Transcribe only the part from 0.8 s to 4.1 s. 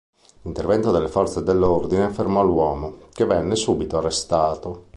delle forze dell'ordine fermò l'uomo che venne subito